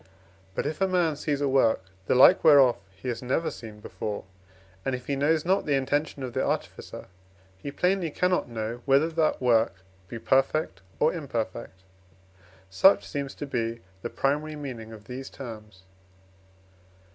But 0.55 0.65
if 0.65 0.81
a 0.81 0.87
man 0.87 1.15
sees 1.15 1.41
a 1.41 1.47
work, 1.47 1.85
the 2.07 2.15
like 2.15 2.43
whereof 2.43 2.75
he 2.89 3.07
has 3.09 3.21
never 3.21 3.51
seen 3.51 3.79
before, 3.81 4.23
and 4.83 4.95
if 4.95 5.05
he 5.05 5.15
knows 5.15 5.45
not 5.45 5.67
the 5.67 5.75
intention 5.75 6.23
of 6.23 6.33
the 6.33 6.43
artificer, 6.43 7.05
he 7.55 7.69
plainly 7.71 8.09
cannot 8.09 8.49
know, 8.49 8.81
whether 8.85 9.09
that 9.09 9.39
work 9.39 9.75
be 10.07 10.17
perfect 10.17 10.81
or 10.99 11.13
imperfect. 11.13 11.81
Such 12.67 13.07
seems 13.07 13.35
to 13.35 13.45
be 13.45 13.81
the 14.01 14.09
primary 14.09 14.55
meaning 14.55 14.91
of 14.91 15.03
these 15.05 15.29
terms. 15.29 15.83